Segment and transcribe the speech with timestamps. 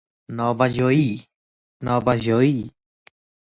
[0.37, 1.21] نابجایی